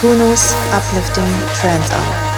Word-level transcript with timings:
Kuno's 0.00 0.54
uplifting 0.72 1.28
trance 1.54 1.90
hour. 1.90 2.29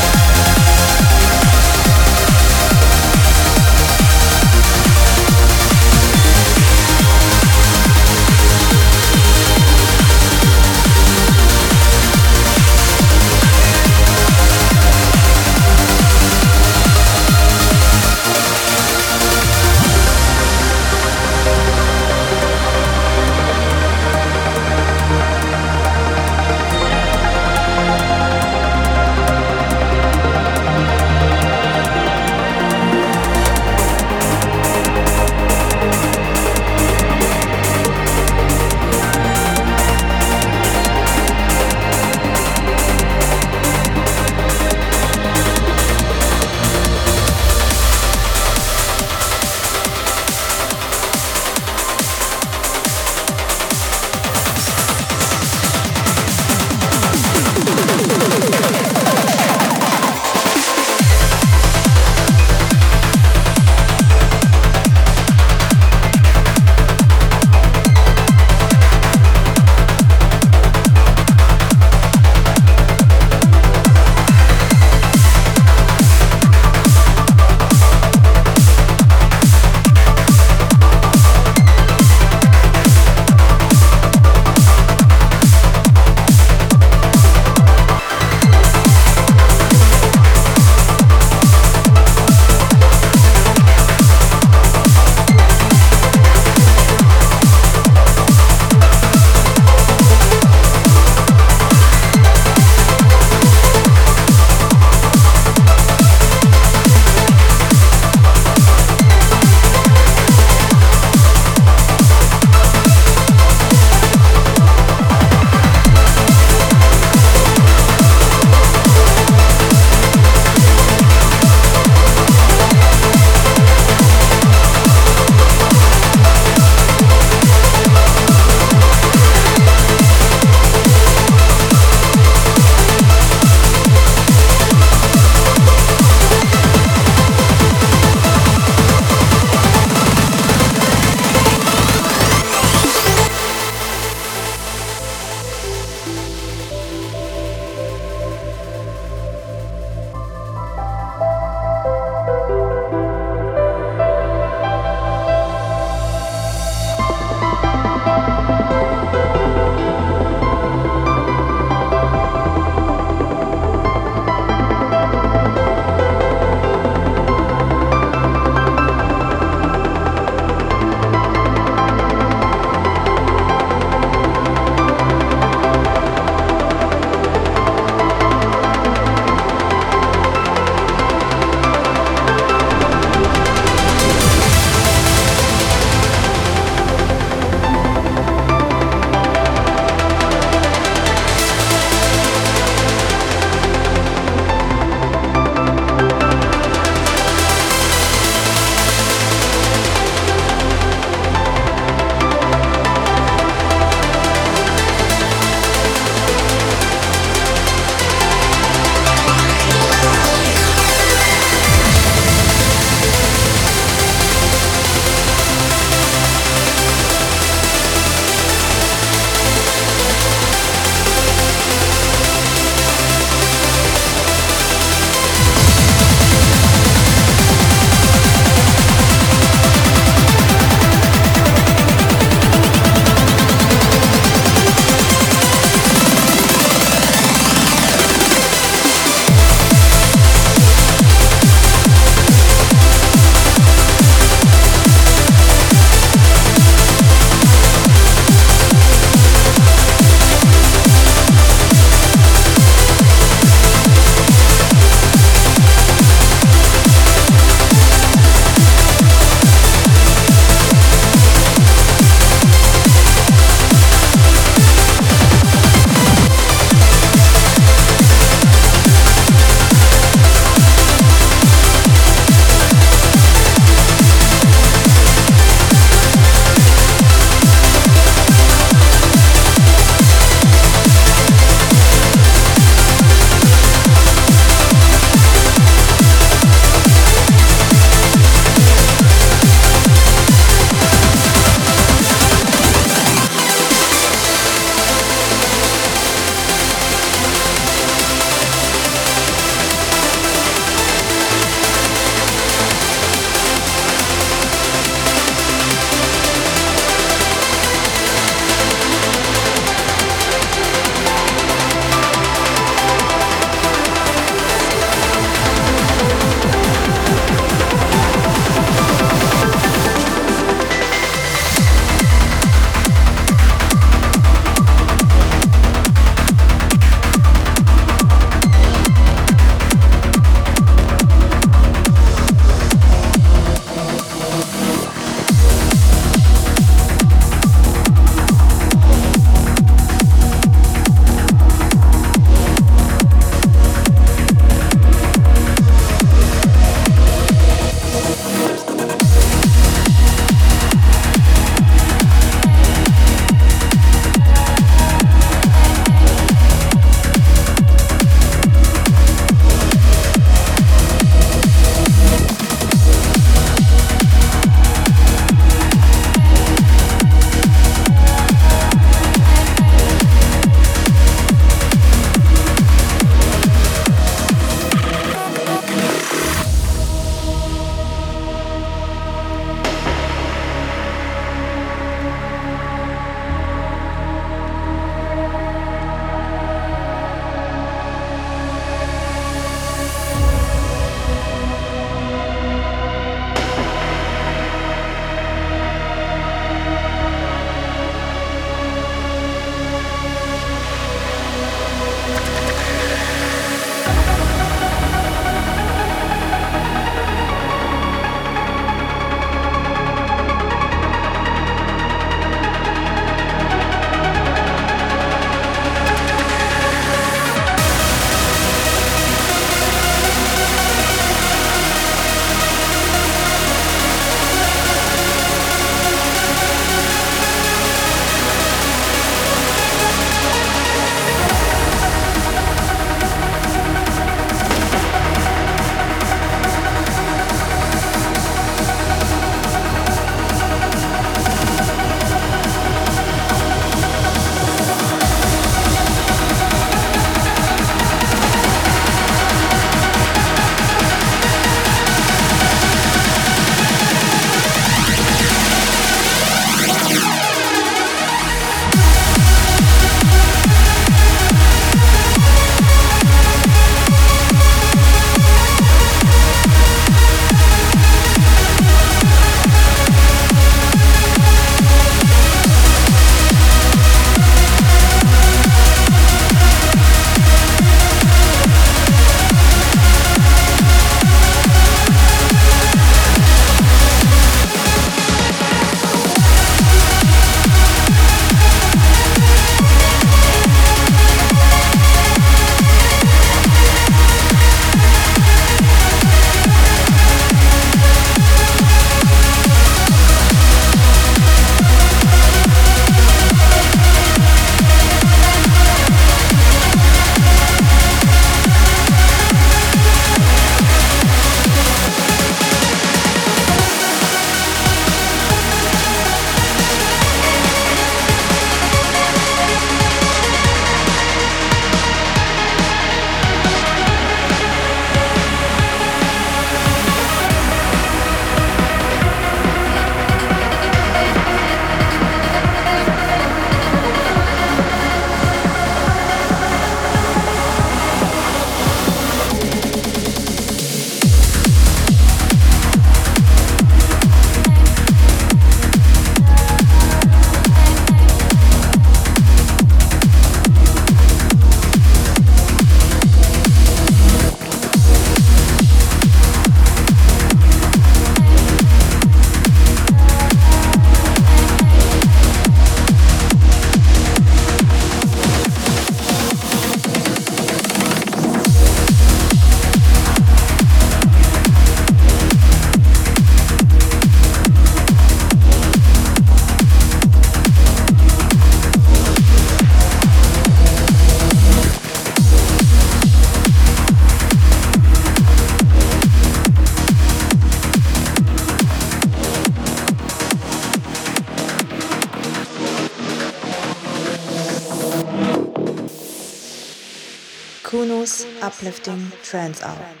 Trance 599.31 599.63
Hour. 599.63 600.00